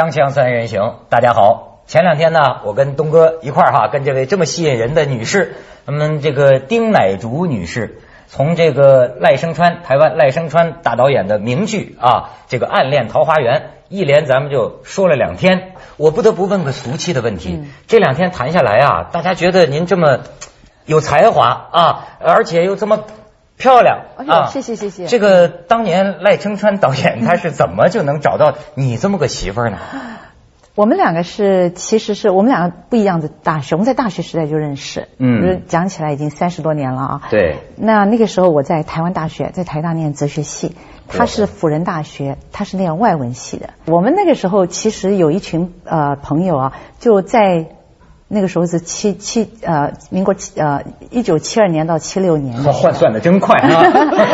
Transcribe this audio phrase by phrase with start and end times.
[0.00, 1.82] 锵锵三人行，大家好。
[1.86, 13.58] 前两天呢，我跟东哥一块儿哈，跟这位这么吸引人的女士，咱们这个丁乃竺女士，从这个赖声川台湾赖声川大导演的名剧啊，这个《暗恋桃花源》，
[13.90, 15.72] 一连咱们就说了两天。
[15.98, 20.20] 我不得不问个俗气的问题，这两天谈下来啊，大家觉得您这么
[20.86, 23.04] 有才华啊，而且又这么
[23.60, 25.04] 漂亮啊，谢谢谢谢。
[25.04, 29.76] 这个当年赖声川导演 他是怎么就能找到你这么个媳妇儿呢？
[30.74, 37.22] 我们两个是，其实是我们两个不一样的大学，我们在大学时代就认识，嗯，讲起来已经三十多年了啊。
[37.28, 37.58] 对。
[37.76, 40.74] 那那个时候我在台湾大学，在台大念哲学系，
[41.06, 43.70] 他是辅仁大学，他是念外文系的。
[43.84, 47.66] 我们那个时候其实有一群呃朋友啊，就在。
[48.32, 52.56] 那个时候是七七呃，民国七呃一九七二年到七六年。
[52.72, 53.82] 换算的真快啊！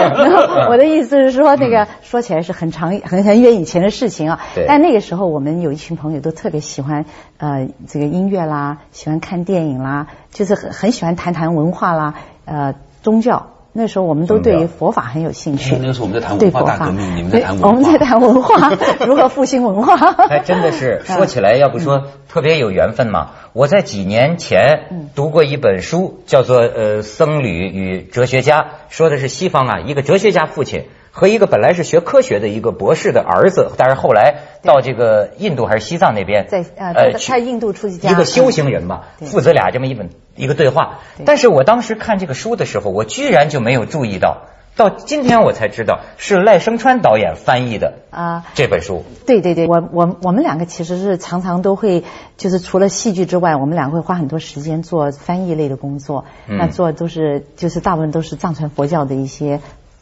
[0.68, 4.40] 我的意思是说，那个说起来是很长很很远以前的事情啊。
[4.68, 7.06] 但那个时候，我们有一群朋友都特别喜欢
[7.38, 13.46] 呃这个音乐啦，喜欢看电影啦，就是很很喜欢谈谈文化啦，呃宗教。
[13.78, 15.76] 那时候我们都对于佛法很有兴趣。
[15.76, 17.68] 那个时候我们在谈文化大革命，你们在谈文化。
[17.68, 18.72] 我们在谈文化，
[19.06, 19.96] 如何复兴文化？
[20.30, 23.32] 哎真的是说起来，要不说特别有缘分嘛。
[23.56, 40.10] 我在几年前读过一本书，叫做《呃僧侣与哲学家》，说的是西方啊一个哲学家父亲和一个本来是学科学的一个博士的儿子，但是后来到这个印度还是西藏那边，在呃在印度出家，一个修行人嘛，父子俩这么一本。
[40.34, 44.42] 一个对话，但是我当时看这个书的时候，我居然就没有注意到，
[44.76, 49.04] 到今天我才知道是赖声川导演翻译的啊这本书。
[49.26, 52.04] 对对对，我我我们两个其实是常常都会，
[52.36, 56.26] 就是除了戏剧之外，我们两个会花很多时间做翻译类的工作。
[56.46, 59.60] 那做都是就是大部分都是藏传佛教的一些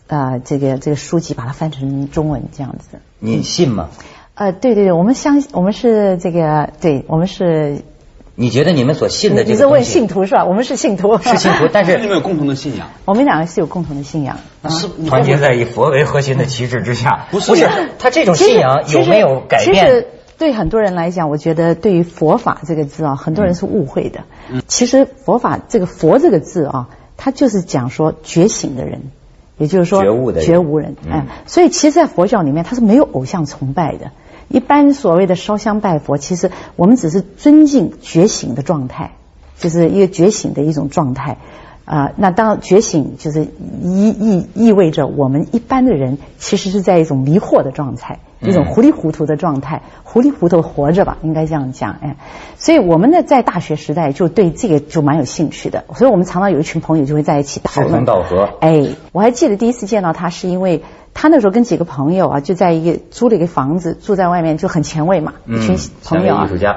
[0.09, 2.99] 啊这个这个书籍，把它翻成中文这样子。
[3.21, 3.91] 你信吗？
[4.35, 7.83] 呃，对对对，我们相我们是这个，对我们是。
[8.37, 10.45] 你觉得你们所信的这个你是问信徒是吧？
[10.45, 12.89] 我们是信徒， 是信徒，但是 你们有共同的信仰。
[13.05, 17.27] 我们两个是有共同的信仰，是团结在以佛为核心的旗帜之下。
[17.31, 17.69] 不是，不是，
[17.99, 19.87] 他这种信仰有没有改变？
[19.87, 20.07] 其实
[20.37, 24.25] 对很多人来讲，我觉得对于佛法这个字啊，很多人是误会的。
[24.67, 29.03] 其实佛法这个佛这个字啊，它就是讲说觉醒的人，
[29.59, 30.97] 也就是说觉悟的觉悟人。
[31.09, 34.11] 嗯，所以其实，在佛教里面，它是没有偶像崇拜的。
[34.49, 39.13] 一般所谓的烧香拜佛，其实我们只是尊敬觉醒的状态，
[39.59, 41.39] 就是一个觉醒的一种状态。
[41.85, 43.43] 啊，那当觉醒就是
[43.83, 51.99] 意意意味着我们一般的人其实是在一种迷惑的状态，一种糊里糊涂的状态，糊里糊涂活着吧，应该这样讲。
[52.01, 52.17] 哎，
[52.57, 57.93] 所以我们呢在大学时代就对这个就蛮有兴趣的，所以我们常常有一群朋友就会在一起讨论。
[57.93, 58.49] 志同道合。
[58.61, 60.83] 哎，我还记得第一次见到他是因为。
[61.15, 66.45] 他那时候跟几个朋友啊，就在一个租了一个房子，住在外面就很前卫嘛，一群朋友啊。
[66.45, 66.77] 艺术家。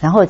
[0.00, 0.26] 然后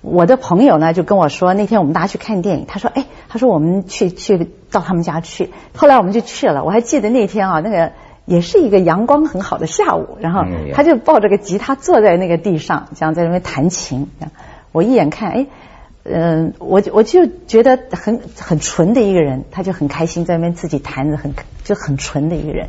[0.00, 6.64] 我的朋友呢就跟我说，那天我们大家去看电影，他说：“哎，他说我们去去到他们家去。”后来我们就去了。
[6.64, 7.92] 我还记得那天啊，那个
[8.24, 10.42] 也是一个阳光很好的下午，然后
[10.74, 14.08] 他就抱着个吉他坐在那个地上，这样在那边弹琴。
[14.72, 15.46] 我一眼看，哎。
[16.08, 21.34] 嗯，我我就觉得很很纯的一个人，他就很开心在那边自己弹着，很
[21.64, 22.68] 就很纯的一个人。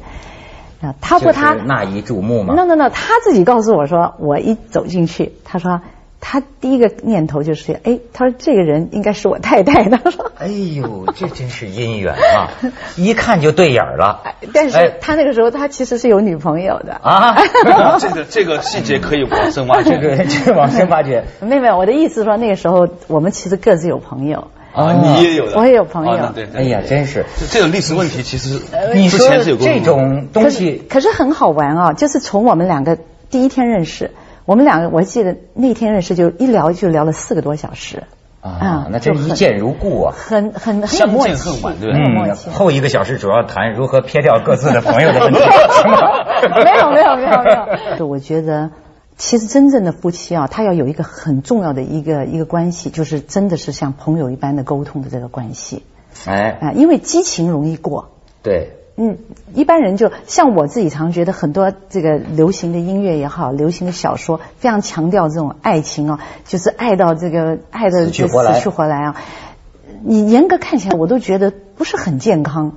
[0.81, 5.81] 啊，他不他那一注目吗？no no no，他自己告诉我说，我一走进去，他说。
[6.19, 9.83] 他第一个念头就是，哎，他说这个人应该是我太太。
[9.87, 12.49] 他说， 哎呦，这真是姻缘啊，
[12.97, 14.23] 一看就对眼了。
[14.53, 17.37] 但是他那个时候他其实是有女朋友的啊。
[17.99, 21.23] 这个这个细节可以往深挖掘，这个往深挖掘。
[21.39, 26.31] 没有没有，我的意思说那个时候我们其实各自有朋友啊，你也有，我也有朋友。
[26.33, 28.59] 对，哎呀，真是这种历史问题，其实
[28.93, 32.97] 你说这种东西，可是很好玩啊，就是从我们两个
[33.29, 34.11] 第一天认识。
[34.47, 38.03] 我们两个，我记得那天认识就一聊就聊了四个多小时
[38.39, 45.39] 啊，那真一见如故啊，很很很有默契，对嗯，后一个小时主要谈如何撇掉各自的朋友的问题，
[46.63, 48.07] 没有没有没有没有。
[48.07, 48.71] 我觉得
[49.17, 55.83] 其实真正的夫妻啊，他要有一个很重要的一个一个关系，就是真的是像朋友一般的沟通的这个关系。
[56.25, 58.11] 哎啊，因为激情容易过。
[58.43, 58.76] 对。
[58.99, 59.19] 嗯，
[59.53, 69.15] 一般人就像我自己，常觉得很多这个流行的音乐也好，流行的小说，非常强调这种爱情啊，就是爱到这个爱的死去活来啊。
[70.03, 72.73] 你严格看起来，我都觉得不是很健康。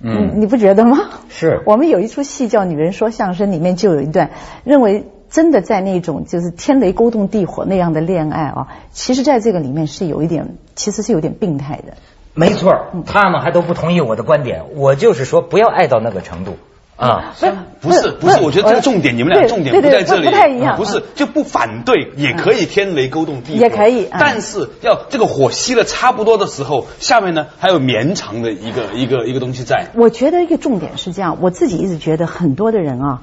[0.00, 0.98] 嗯，你不觉得吗？
[1.28, 1.62] 是。
[1.64, 4.30] 我们有一出戏叫《女人说相声》，里面就有一段
[4.64, 11.94] 认为真的在那种就是天雷勾动地火那样的恋爱啊，其实在这个里面是有一点，其实是有点病态的。
[12.38, 14.62] 没错，他们还都不同意我的观点。
[14.76, 16.56] 我就是说，不要爱到那个程度。
[16.96, 17.32] 啊，
[17.80, 29.90] 不是不是，我觉得这个重点，你们俩重点不在这里，不太一样，不是就不反对，也可以天雷勾动地火，也可以，但是要这个火熄了差不多的时候，下面呢还有绵长的一个一个一个东西在。
[29.94, 33.22] 我觉得一个重点是这样，我自己一直觉得很多的人啊，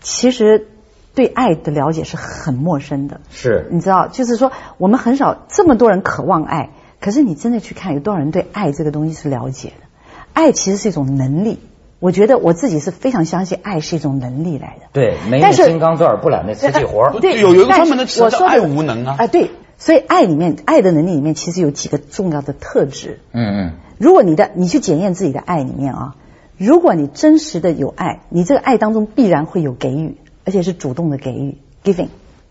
[0.00, 0.68] 其实
[1.16, 9.86] 对爱的了解是很陌生的，是，你知道，就是说我们很少这么多人渴望爱，可是你真的去看有多少人对爱这个东西是了解的？
[10.32, 11.58] 爱其实是一种能力。
[12.00, 14.86] 我觉得我自己是非常相信爱是一种能力来的。
[14.92, 19.16] 对，没有金刚钻不揽那瓷器活对，有有一个专门的词叫爱无能啊。
[19.18, 23.18] 啊，对，所以爱里面爱的能力里面其实有几个重要的特质。
[23.32, 23.72] 嗯嗯。
[23.98, 26.14] 如果你的你去检验自己的爱里面啊，
[26.56, 30.14] 如果你真实的有爱，你这个爱当中必然会有给予，
[30.44, 32.10] 而且是主动的给予，giving，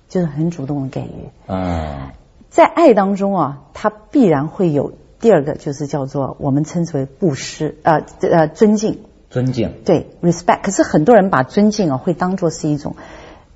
[0.10, 1.30] 就是很主动的给予。
[1.48, 2.10] 嗯。
[2.58, 8.98] 在爱当中啊，它必然会有第二个，就是叫做我们称之为布施，呃呃尊敬。
[9.30, 12.96] 尊敬对 respect，可是很多人把尊敬啊会当做是一种，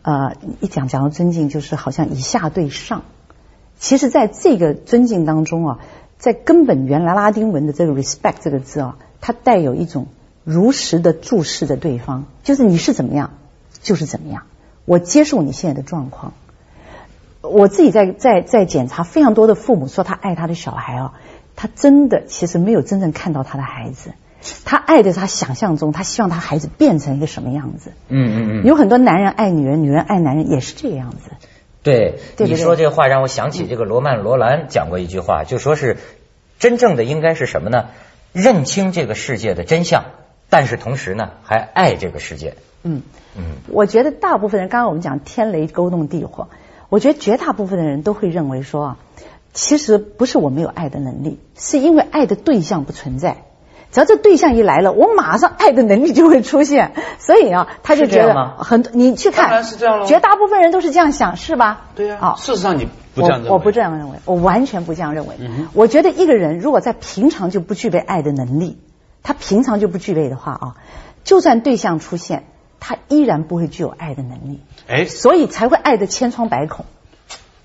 [0.03, 3.01] 呃，一讲讲到尊敬就是好像以下对上。
[3.79, 5.79] 其实，在这个尊敬当中啊，
[6.19, 10.09] 在根本原来拉丁文的这个 respect 这个字啊，它带有一种
[10.43, 13.31] 如实的注视着对方，就是你是怎么样
[13.81, 14.43] 就是怎么样，
[14.85, 16.33] 我接受你现在的状况。
[17.41, 21.13] 我自己在在在检查非常多的父母说他爱他的小孩啊，
[21.55, 24.11] 他真的其实没有真正看到他的孩子。
[24.65, 27.91] 他爱的是他想象中，他希望他孩子变成一个什么样子？
[28.07, 28.65] 嗯嗯嗯。
[28.65, 31.31] 有很多男人爱女人，女人爱男人也是这个样子。
[31.83, 35.97] 对，你说这话让我想起这个罗曼·罗兰讲过一句话，就说是
[36.57, 37.89] 真正的应该是什么呢？
[38.33, 40.05] 认清这个世界的真相，
[40.49, 42.55] 但是同时呢，还爱这个世界。
[42.83, 43.01] 嗯
[43.35, 43.43] 嗯。
[43.67, 46.49] 我觉得大部分人，刚刚我们讲天雷勾动地火，
[46.91, 48.97] 我觉得绝大部分的人都会认为说啊，
[49.53, 53.45] 其实不是我没有爱的能力，是因为爱的对象不存在。
[53.93, 56.91] 只要这对象一来了，我马上爱的能力就会出现。
[57.19, 58.91] 所以啊，他就觉得很多。
[58.93, 59.63] 你去看，
[60.05, 61.87] 绝大部分人都是这样想，是吧？
[61.95, 62.17] 对呀。
[62.19, 63.51] 啊，事实上你不这样认为。
[63.51, 65.35] 我不这样认为，我完全不这样认为。
[65.71, 68.77] 我觉得一个人如果在平常就不具备爱的能力，
[69.23, 70.75] 他平常就不具备的话啊，
[71.23, 72.43] 就算对象出现，
[72.81, 74.59] 他依然不会具有爱的能力。
[74.89, 76.85] 哎，所以才会爱的千疮百孔。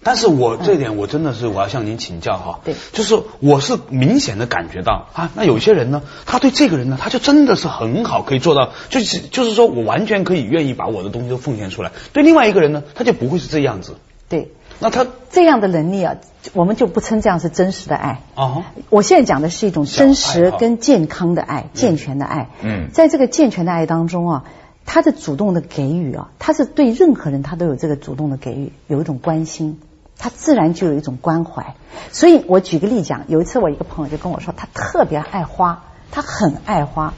[0.04, 11.90] 但是我这点我真的是我要向您请教哈，对，就是我是明显的感觉到啊，那有些人呢，他对这个人呢，他就真的是很好，可以做到，就是就是说我完全可以愿意把我的东西都奉献出来。
[12.12, 13.96] 对另外一个人呢，他就不会是这样子。
[14.28, 16.16] 对，那他这样的能力啊，
[16.52, 18.64] 我们就不称这样是真实的爱啊。
[18.90, 22.48] 我现在讲的是一种真实跟健康的爱，健全的爱。
[22.62, 24.44] 嗯，在这个健全的爱当中啊，
[24.86, 29.80] 他的主动的给予啊，他是对任何人他都有这个主动的给予，有一种关心。
[30.18, 31.74] 他自然就有一种关怀，
[32.10, 37.12] 所以我举个例讲，有一次我一个朋友就跟我说，他特别爱花，他很爱花，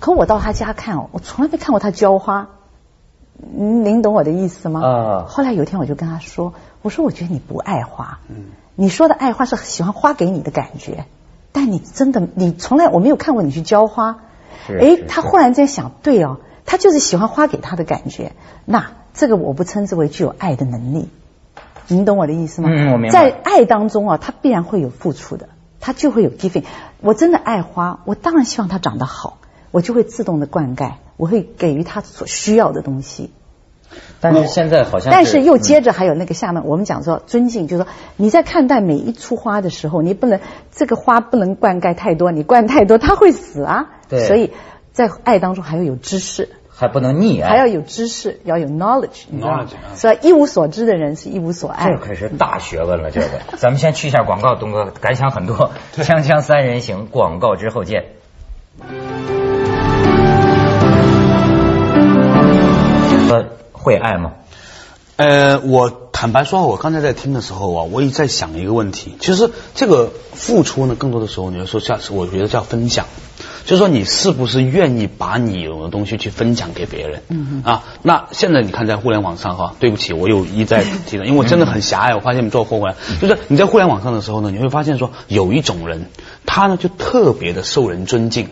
[0.00, 2.48] 可我到他家看哦，我从来没看过他浇花，
[3.36, 4.80] 您懂我的意思吗？
[4.84, 5.24] 啊。
[5.28, 11.04] 后来有一天我就跟他说，我说我觉得你不爱花，嗯，你说的爱花是喜欢花给你的感觉，
[11.52, 14.18] 但你真的你从来我没有看过你去浇花，
[14.66, 16.38] 哎，他忽然间想，对哦，
[16.72, 18.32] 他就是喜欢花给他的感觉，
[18.64, 21.10] 那这个我不称之为具有爱的能力。
[21.86, 22.70] 您懂我的意思吗？
[22.72, 23.30] 嗯，我明白。
[23.30, 26.64] 在爱当中啊，他必然会有付出的，他就会有 giving。
[27.02, 29.36] 我真的爱花，我当然希望它长得好，
[29.70, 33.30] 我就会自动的灌溉，我会给予他所需要的东西。
[34.22, 43.90] 但是现在好像，但是又接着还有那个下面，我们讲说尊敬，就是说你在看待每一束花的时候，你不能这个花不能灌溉太多，你灌太多它会死啊。
[44.08, 44.26] 对。
[44.26, 44.52] 所以
[44.94, 46.48] 在爱当中还要有知识。
[46.82, 51.88] 还不能溺爱，还要有知识，要有 knowledge，knowledge，所以一无所知的人是一无所爱。
[51.90, 53.28] 这可是大学问了，这个。
[53.56, 55.70] 咱们先去一下广告，东哥感想很多。
[55.94, 58.06] 锵锵三人行，广告之后见。
[63.30, 64.32] 呃，会爱吗？
[65.14, 69.16] 呃，我坦白说，我刚才在听的时候啊，我也在想一个问题。
[69.18, 73.06] 其实这个付出呢，更多的时候你要说叫，我觉得叫分享。
[73.64, 77.22] 就是说，你是不是愿意把你有的东西去分享给别人？
[77.28, 82.14] 嗯啊，那现在你看，在互联网上哈，对不起，我又一再提了，因为我真的很狭隘。
[82.14, 86.06] 我发现你做货回来，就是你在互联网上的时候呢，你会发现说，有一种人，
[86.46, 88.48] 他呢就特别的受人尊敬。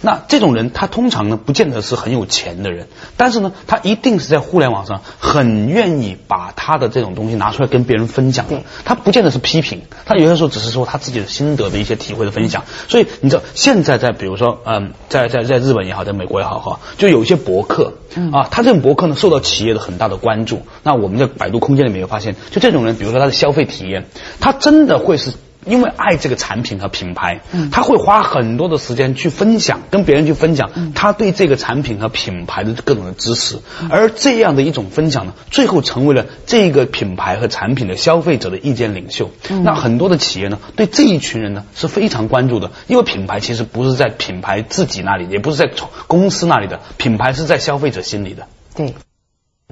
[0.00, 8.62] 那这种人，他通常呢，不见得是很有钱的人，但是呢，他一定是在互联网上很愿意把他的这种东西拿出来跟别人分享的。
[8.84, 12.64] 他不见得是批评，他有些时候只是说他自己的心得的一些体会的分享。
[12.88, 17.94] 所以你知道，现在在比如说，嗯，在在在日本也好，在美国也好哈，就有一些博客
[18.32, 20.62] 啊，他这种博客呢，受到企业的很大的关注。
[20.82, 24.06] 那我们在百度空间里面有发现，就这种人，比如说他的消费体验，
[24.40, 25.32] 他真的会是。
[25.64, 33.58] 因为爱这个产品和品牌，他会花很多的时间去分享，跟别人去分享他对这个产品和品牌的各种的知识，
[33.90, 39.30] 而这样的一种分享呢，最后成为了这个品牌和产品的消费者的意见领袖。
[39.62, 45.70] 那很多的企业呢，对这一群人呢是非常关注的，因为品牌其实不是在品牌自己那里，也不是在
[46.06, 48.46] 公司那里的，品牌是在消费者心里的。
[48.74, 48.94] 对。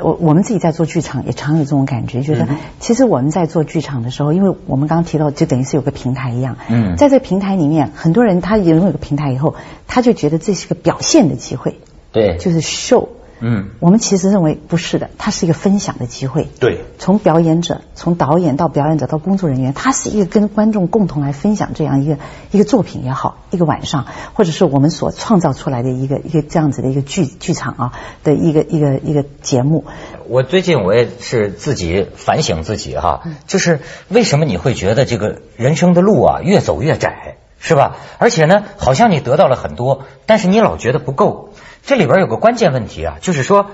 [0.03, 2.47] 我我们自己在做剧场也常有这种感觉，觉得
[2.81, 6.59] 其实我们在做剧场的时候，因为我们刚刚提到，就等于是有个平台一样。
[6.69, 9.55] 嗯，在这个平台里面，很多人他拥有个平台以后，
[9.87, 11.81] 他就觉得这是个表现的机会。
[12.13, 13.09] 对，就是秀。
[13.41, 16.49] 嗯，我们其实认为不是的，它是一个分享的机会。
[16.59, 22.19] 对，从表演者，从导演到表演者到工作人员，它是一个跟观众共同来分享这样一个
[22.51, 27.93] 一个作品也好，一个晚上，或者是我们所创造出来的一个一个这样子的一个剧剧场啊
[28.25, 29.85] 的一个一个一个节目。
[30.29, 37.97] 我最近我也是自己反省自己哈，就是为什么你会觉得这个人生的路啊越走越窄，是吧？
[38.19, 41.51] 而且呢，好像你得到了很多，但是你老觉得不够。
[41.85, 43.71] 这里边有个关键问题啊，就是说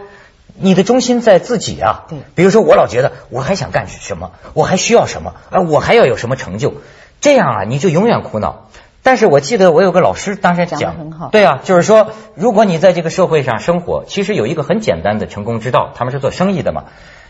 [0.54, 2.04] 你的中心在自己啊。
[2.08, 2.18] 对。
[2.34, 6.74] 比如说，我老觉得我还想干什么，我还需要什么，啊，我还要有什么成就，
[7.20, 8.68] 这样啊，你就永远苦恼。
[9.04, 11.28] 但是我记得我有个老师当时讲，很好。
[11.30, 16.84] 对啊，就是说，如果你在这个社会上生活，其实有一个很简单的成功之道，他们是做生意的嘛，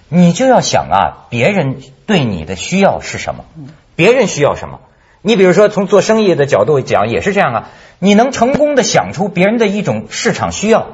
[0.08, 3.44] 你就要想啊，别人对你的需要是什么，
[3.96, 4.80] 别人需要什么。
[5.24, 7.68] 你比如说，从做生意的角度讲，也是这样啊。
[8.00, 10.88] 你能成功的想出别人的一种市场需要，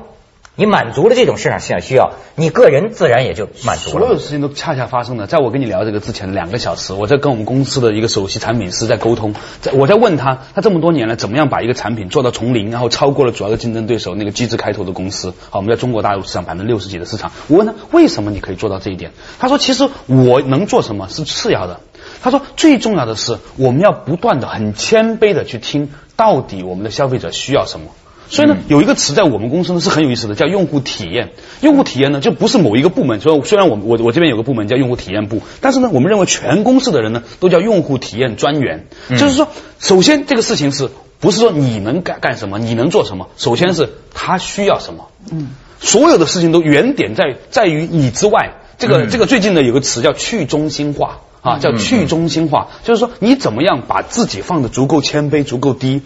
[0.54, 4.04] 你满足了这种市场需要，你个人自然也就满足了。
[4.04, 15.32] 所有事情都恰恰发生了，在我跟你聊这个之前两个小时，我在跟我们公司的一个首席产品师在沟通，在我在问他，他这么多年来怎么样把一个产品做到从零，然后超过了主要的竞争对手那个机制开头的公司。
[15.49, 17.32] 好，我们在中国大陆市场百分之六十几的市场。
[17.47, 19.12] 我问他为什么你可以做到这一点？
[19.38, 21.80] 他说其实我能做什么是次要的。
[22.22, 25.90] 他说最重要的是我们要不断的很谦卑的去听。
[26.16, 27.92] 到底我们的消费者需要什么？
[28.28, 31.30] 所以呢，有一个词在我们公司呢是很有意思的，叫用户体验。
[31.60, 33.20] 用户体验呢，就不是某一个部门。
[33.20, 38.87] 所以虽然我我我这边有个部门叫用户体验部，但是呢，我们认为全公司的人呢都叫用户体验专员。
[39.10, 39.46] 就是说，
[39.78, 43.28] 首先这个事情是不是说你能干干什么，你能做什么？
[43.37, 45.10] 首先是他需要什么。
[45.30, 48.56] 嗯，所有的事情都原点在在于你之外。
[48.76, 51.20] 这个这个最近呢有个词叫去中心化。
[51.49, 56.02] 啊，叫去中心化，就是说你怎么样把自己放的足够谦卑、足够低，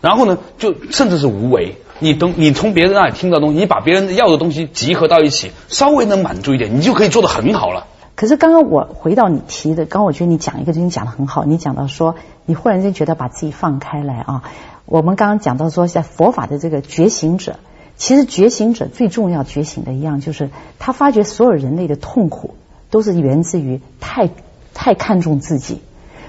[0.00, 1.76] 然后呢，就甚至是无为。
[2.02, 7.86] 你等你从别人那里听到东西，你把别人要的东西集合到一起，稍微能满足一点，你就可以做得很好了。
[8.16, 12.14] 可是刚刚我回到你提的，刚我觉得你讲一个东西讲的很好，你讲到说
[12.46, 14.42] 你忽然间觉得把自己放开来啊。
[14.86, 17.56] 我们刚刚讲到说，在佛法的这个觉醒者，
[17.98, 22.54] 其实觉醒者最重要觉醒的一样，就是他发觉所有人类的痛苦
[22.90, 24.30] 都是源自于太。
[24.74, 25.80] 太看重自己，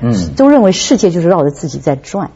[0.02, 2.32] 嗯，都认为世界就是绕着自己在转，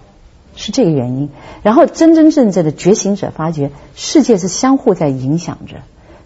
[0.55, 1.29] 是这个原因。
[1.63, 5.77] 然后真真正正的觉醒者发觉，世界是相互在影响着。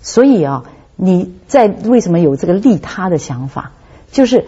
[0.02, 3.72] 所以啊，你在为什么有这个利他的想法？
[4.12, 4.46] 就是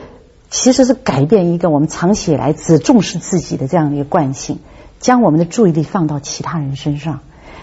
[0.49, 4.59] 其实是改变一个我们长期以来只重视自己的这样的一个惯性，
[4.99, 7.21] 将我们的注意力放到其他人身上。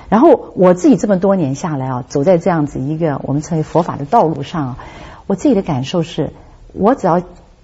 [0.08, 4.76] 然后我自己这么多年下来啊，走在这样子一个我们称为佛法的道路上，
[5.26, 6.32] 我自己的感受是，
[6.72, 7.22] 我只要。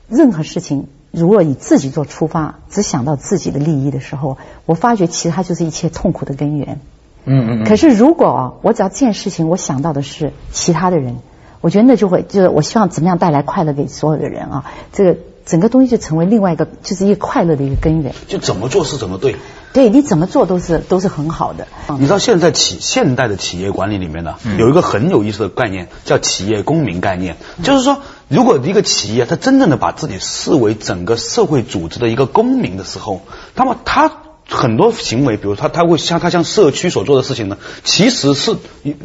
[0.09, 6.81] 任何事情，如果以自己做出发，只想到自己的利益的时候，我发觉其实它就是一切痛苦的根源。
[7.25, 7.65] 嗯嗯。
[7.65, 11.17] 可是如果啊我只要这件事情，我想到的是其他的人，
[11.61, 18.15] 我觉得那就会就是我希望怎么样带来快乐给所有的人啊，这个整个东西就成为另外一个就是一个快乐的一个根源。
[18.29, 19.37] 就怎么做是怎么对。
[19.73, 21.67] 对你怎么做都是都是很好的。
[21.99, 27.99] 你知道现在企现代的企业管理里面呢，有一个很有意思的概念，叫企业公民概念，就是说。
[28.35, 33.23] 如果一个企业它真正的把自己视为整个社会组织的一个公民的时候，
[33.55, 34.11] 那么他
[34.49, 38.57] 很多行为，比如他他会像他向社区所做的事情呢，其实是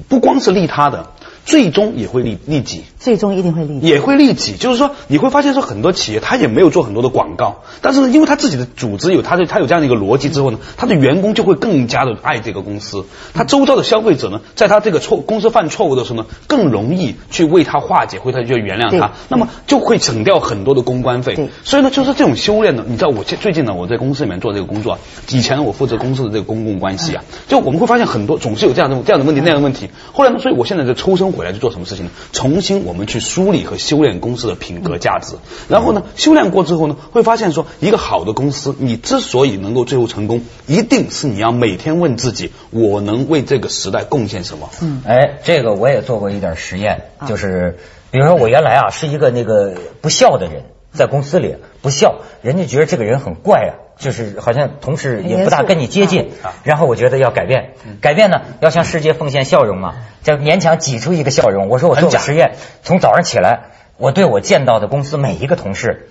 [0.07, 1.11] 不光是利他的。
[1.45, 4.55] 最终也会利利己，最终一定会利己，也会利己。
[4.55, 13.05] 就是说，你会发现说，很多企业他也没有做很多的广告，但是呢，因为他自己的组织有他的他有这样的一个逻辑之后呢，他的员工就会更加的爱这个公司。
[13.33, 21.49] 他周遭的消费者呢，在他这个错公司犯错误的时候呢，更容易去为他化解，为他就原谅他，那么就会省掉很多的公关费。
[21.63, 29.89] 所以呢，就是这种修炼呢，你知道，我最最近呢，我在公司里面做这个工作，以前呢，我负责公司的这个公共关系啊，就我们会发现很多总是有这样的这样的问题那样的问题。
[30.11, 31.28] 后来呢，所以我现在在抽身。
[31.31, 32.11] 回来去做什么事情呢？
[32.31, 35.35] 重新我们去梳理和修炼公司的品格价值，
[35.67, 44.69] 然后呢，修炼过之后呢，会发现说，一个好的公司，你之所以能够最后成功，一定是你要每天问自己，我能为这个时代贡献什么？
[44.81, 47.77] 嗯，哎，这个我也做过一点实验，就是
[48.11, 50.63] 比如说我原来啊是一个那个不孝的人。
[50.99, 56.31] 在公司里不笑，人家觉得这个人很怪啊，就是好像同事也不大跟你接近。
[56.63, 61.69] 然后我觉得要改变，改变呢要向世界奉献笑容嘛，就勉强挤出一个笑容。
[61.69, 63.61] 我说我做个实验，从早上起来，
[63.97, 66.09] 我对我见到的公司每一个同事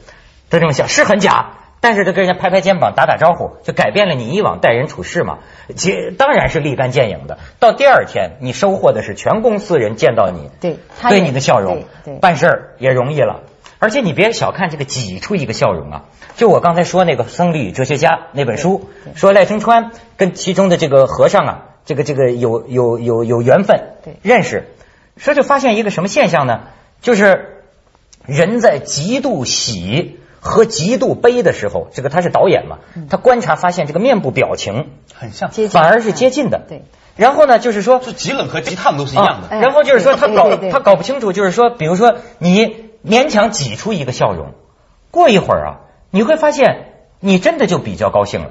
[0.49, 1.51] 都这么笑，是很假。
[1.81, 5.39] 但是他跟人家拍拍肩膀、打打招呼，就改变了你以往待人处事嘛。
[5.77, 7.39] 其当然是立竿见影的。
[7.61, 10.79] 到第二天，你收获的是全公司人见到你，对
[11.09, 13.43] 对你的笑容，对办事儿也容易了。
[13.79, 16.05] 而且你别小看这个挤出一个笑容啊！
[16.37, 24.69] 就我刚才说那个僧侣哲学家那本书，说赖声川跟其中的这个和尚啊，这个这个有有有有缘分，认识，
[25.17, 26.61] 说就发现一个什么现象呢？
[27.01, 27.63] 就是
[28.27, 30.19] 人在极度喜。
[30.41, 32.79] 和极度悲的时候，这个他是导演嘛，
[33.11, 36.63] 他观察发现这个面部表情很像，反而是接近的。
[36.69, 36.85] 对。
[37.17, 39.59] 然后呢，就是说，就极冷和极烫都是一样的。
[39.59, 44.49] 然后就是说，他搞他搞不清楚，就是说，比如说你勉强挤出一个笑容，
[45.11, 45.71] 过一会儿啊，
[46.11, 48.51] 你会发现你真的就比较高兴了。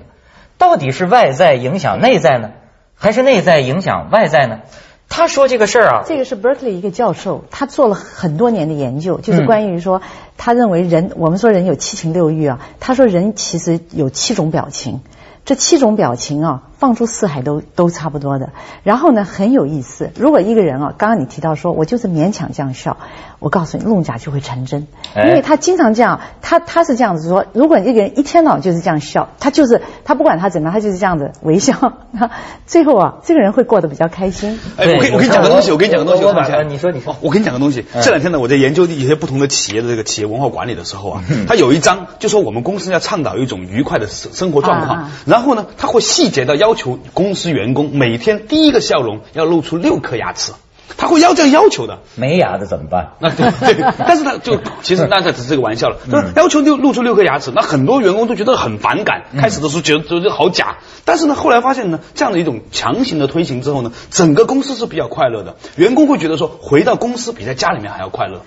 [0.58, 2.52] 到底是外在影响内在呢，
[2.96, 4.62] 还是内在影响外在呢？
[5.10, 10.02] 他说这个事儿啊，这个是 Berkeley 一个教授，他做了很多年的研究，就是关于说，
[10.36, 15.02] 他认为人，我们说人有七情六欲啊，他说人其实有七种表情，
[15.46, 16.64] 这七种表情啊。
[16.78, 18.50] 放出四海都都差不多的，
[18.84, 20.12] 然后呢很有意思。
[20.16, 22.98] 如果一个人啊，刚刚你提到说我就是勉强这样笑，
[23.40, 31.94] 我告诉你，弄假就会成真，因为他经常这样，他他是这样子说，如果一个人一天到晚就是这样笑，他就是他不管他怎么样，他就是这样子微笑，
[32.68, 34.60] 最后啊，这个人会过得比较开心。
[34.78, 37.86] 哎，我跟我跟你讲个东西，我跟你讲个东西，我马上你说你说，我跟你讲个东西。
[38.04, 47.52] 这两天呢，我在研究一些不同的企业的这个企业文化管理的时候啊，他有一章就说我们公司要倡导一种愉快的生生活状况，然后呢，他会细节到要求公司。
[47.52, 50.52] 员工每天第一个笑容要露出六颗牙齿，
[50.98, 52.00] 他会要这样要求的。
[52.16, 53.14] 没牙的怎么办？
[53.20, 55.98] 那 对对，但是他就其实那他只是个玩笑了。
[56.12, 59.24] 就是要求六露出六颗牙齿，那很多员工都觉得很反感。
[59.40, 65.56] 开始的时候觉得觉得好假，但是呢，后来发现呢，这样的一种强行的推行之后呢，整个公司是比较快乐的。
[65.76, 68.42] 员工会觉得说，回到公司比在家里面还要快乐。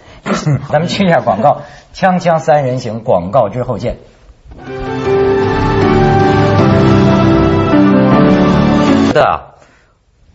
[0.70, 1.62] 咱们去一下广告，
[1.94, 3.98] 锵锵三人行，广告之后见。
[9.12, 9.54] 的，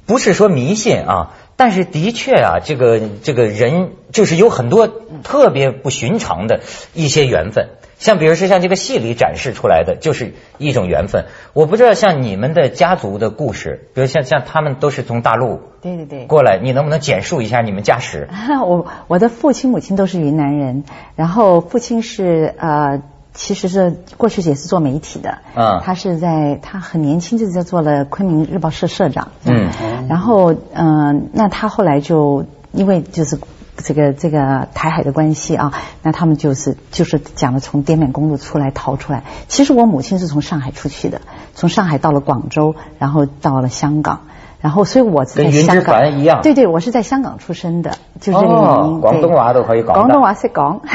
[0.06, 4.88] 不是说迷信啊，但是的确啊，这个这个人就是有很多
[5.24, 6.62] 特别不寻常的
[6.94, 11.26] 一些缘分，像比如说像这个戏里展示出来的，就是一种缘分。
[11.54, 18.30] 我不知道像你们的家族的故事，比如像像他们都是从大陆对对对过来，你能不能简述一下你们家史？
[18.66, 20.84] 我我的父亲母亲都是云南人，
[21.16, 23.02] 然后父亲是呃。
[23.36, 29.70] 其实是过去也是做媒体的，嗯，他是在他很年轻就在做了昆明日报社社长，嗯，
[30.08, 33.38] 然后嗯，那他后来就因为就是
[33.76, 39.24] 这个这个台海的关系啊，那他们就是就是讲的从滇缅公路出来逃出来。
[39.50, 41.20] 其实我母亲是从上海出去的，
[41.54, 44.22] 从上海到了广州，然后到了香港，
[44.62, 49.02] 然后所以我在香港一样，对对，我是在香港出生的，就这个原因。
[49.02, 50.80] 广东话都可以讲，广东话识讲。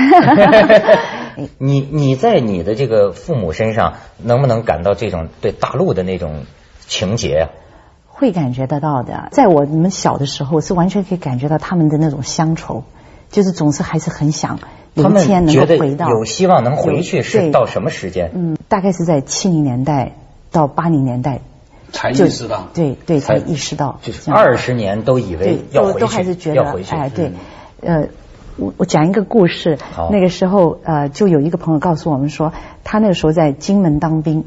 [1.59, 6.45] 你你在你的这个父母身上能不能感到这种对大陆的那种
[6.87, 7.49] 情节呀？
[8.07, 12.85] 会感觉得到的，在我们小的时候是完全可以感觉到他们的那种乡愁，
[13.31, 14.59] 就是总是还是很想
[14.93, 18.31] 有一天能够回到，有希望能回去是到什么时间？
[18.35, 20.17] 嗯，大概是在七零年代
[20.53, 21.41] 到八零年代
[21.93, 27.33] 才意识到，对对才意识到，就是二十年都以为要回去，都还是觉得要回去，哎对，
[27.81, 28.09] 呃。
[28.61, 29.79] 我我讲一个故事，
[30.11, 32.53] 那个时候呃，就有一个朋友告诉我们说，
[32.85, 34.45] 他那个时候在金门当兵。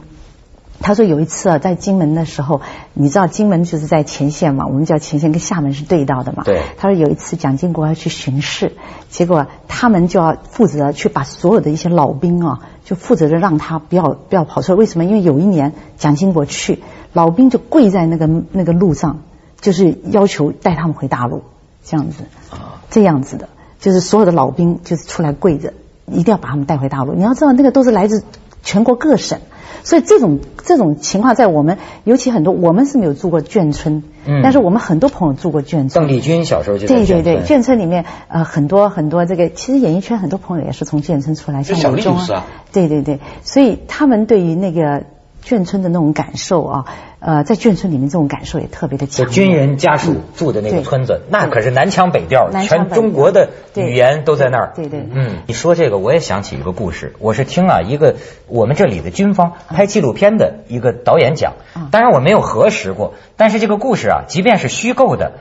[0.80, 2.60] 他说有一次啊，在金门的时候，
[2.94, 6.44] 你知道金门就是在前线嘛，我们叫前线跟厦门是对到的嘛。
[6.44, 6.62] 对。
[6.78, 8.74] 他说有一次蒋经国要去巡视，
[9.10, 14.78] 结果他们就要负责去把所有的一些老兵啊，就负责着让他不要不要跑出来。
[14.78, 15.06] 为什么？
[15.06, 19.22] 因为有一年蒋经国去，老兵就跪在那个那个路上，
[19.62, 21.44] 就是要求带他们回大陆，
[21.86, 22.26] 这样子。
[22.50, 22.82] 啊。
[22.90, 23.48] 这样子的。
[23.84, 25.74] 就是所有的老兵就是出来跪着，
[26.08, 27.14] 一定要把他们带回大陆。
[27.14, 28.24] 你要知道，那个都是来自
[28.64, 29.40] 全国各省，
[29.84, 35.90] 所以这种这种情况在我们，尤其很多我们是没有住过眷村，嗯，但是我们很多朋友住过眷村。
[35.90, 45.04] 邓丽君小时候就对对对，眷村里面呃很多很多这个，其实演艺圈很多朋友也是从眷村出来，像李忠啊，对对对，所以他们对于那个。
[45.46, 46.86] 眷村的那种感受啊，
[47.26, 49.30] 呃，在眷村里面这种感受也特别的强。
[49.30, 54.74] 军人家属住的那个村子，那可是南腔北调，全中国的语言都在那儿。
[54.76, 55.08] 对对。
[55.10, 57.14] 嗯，你说这个，我也想起一个故事。
[57.20, 58.16] 我是听啊一个
[58.48, 61.54] 我们这里的军方拍纪录片的一个导演讲，
[61.92, 65.34] 当然我没有核实过，但是这个故事啊，即便是虚构的，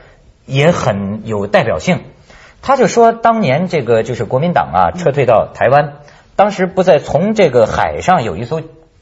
[0.45, 1.99] 也很有代表性。
[2.61, 5.95] 他就说，当年这个就是国民党啊撤退到台湾。
[6.37, 8.61] 当时不在从这个海上有一艘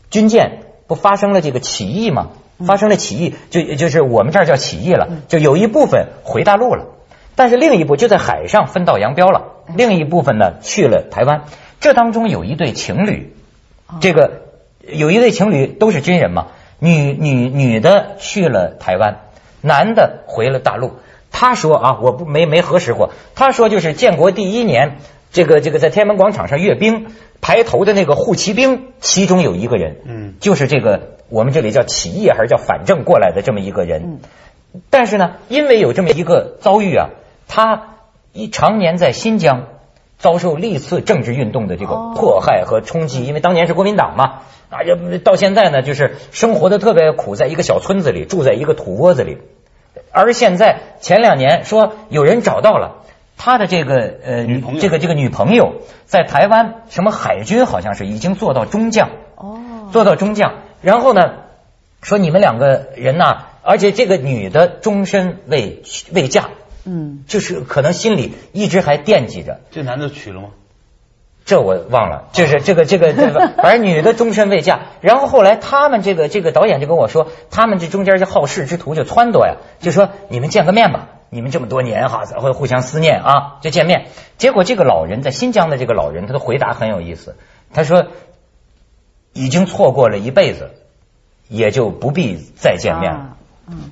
[0.09, 2.29] 军舰，不发生了这个起义吗？
[2.65, 6.86] 发生了起义，就就是我们这儿叫起义了，就有一部分回大陆了，
[7.36, 9.43] 但是另一部就在海上分道扬镳了，
[9.76, 11.43] 另一部分呢去了台湾。
[11.80, 13.36] 这当中有一对情侣，
[14.00, 14.41] 这个
[14.88, 16.47] 有一对情侣都是军人嘛，
[16.80, 19.21] 女女女的去了台湾，
[19.62, 20.93] 男的回了大陆。
[21.32, 24.97] 他说啊，我不没没核实过，他说就是建国第一年，
[25.31, 27.07] 这个这个在天安门广场上阅兵
[27.41, 34.01] 排头的那个护旗兵，其中有一个人，嗯就是这个我们这里叫起义还是叫反正过来的这么一个人。
[34.03, 34.19] 嗯
[34.89, 37.09] 但是呢，因为有这么一个遭遇啊，
[37.49, 37.97] 他
[38.31, 39.67] 一常年在新疆
[40.17, 49.39] 遭受历次政治运动的这个哦迫害和冲击，因为当年是国民党嘛，啊，这到现在呢，就是生活的特别苦，在一个小村子里，住在一个土窝子里。
[50.13, 53.03] 而现在前两年说有人找到了
[53.43, 54.80] 他的这个呃女朋友。
[54.80, 61.21] 这个这个女朋友在台湾什么海军好像是已经做到中将，哦，做到中将，然后呢，
[62.04, 65.82] 说你们两个人呐、而且这个女的终身未
[66.13, 66.49] 未嫁，
[66.86, 70.49] 嗯，就是可能心里一直还惦记着，这男的娶了吗？
[71.43, 74.82] 这我忘了，就是这个这个 这个，反正女的终身未嫁。
[75.01, 84.09] 然后后来他们这个这个导演就跟我说，他们这中间这好事之徒就撺掇呀，就说你们见个面吧，你们这么多年哈会互相思念啊，就见面。
[84.37, 87.35] 结果这个老人在新疆的这个老人，他的回答很有意思，
[87.73, 88.05] 他说
[89.33, 90.71] 已经错过了一辈子，
[91.47, 93.91] 也就不必再见面了，啊嗯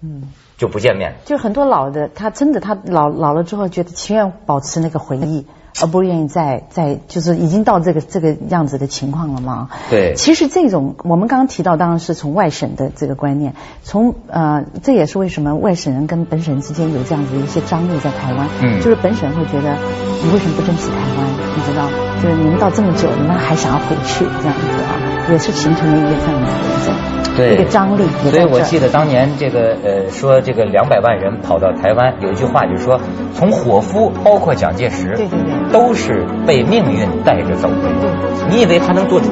[0.00, 0.32] 嗯。
[0.56, 1.14] 就不见面。
[1.24, 5.46] 就很多老的，他真的他老老了之后，觉得情愿保持那个回忆，
[5.80, 9.68] 而不愿意再再就是已经到这个这个样子的情况了嘛。
[9.90, 18.48] 对其实这种我们刚刚提到，当然是从外省的这个观念，从呃这也是为什么外省人跟本省人之间有这样子的一些张力在台湾。
[18.62, 19.76] 嗯就是本省人会觉得
[20.22, 21.26] 你为什么不珍惜台湾？
[21.56, 21.88] 你知道，
[22.22, 26.94] 就是你们到这么久，你们还想要回去这样子啊，也是形成了一个这样的一种
[27.36, 28.02] 对一个张力。
[28.30, 33.00] 所以我记得当年这个呃说这个两百万人跑到台湾，有一句话就是说，
[33.34, 37.76] 从伙夫包括蒋介石，对对对都是被命运带着走的。
[38.00, 38.10] 对
[38.50, 39.26] 你以为他能做主？